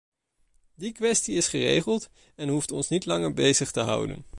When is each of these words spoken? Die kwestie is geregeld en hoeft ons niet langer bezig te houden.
Die 0.75 0.91
kwestie 0.91 1.35
is 1.35 1.47
geregeld 1.47 2.09
en 2.35 2.47
hoeft 2.49 2.71
ons 2.71 2.89
niet 2.89 3.05
langer 3.05 3.33
bezig 3.33 3.71
te 3.71 3.79
houden. 3.79 4.25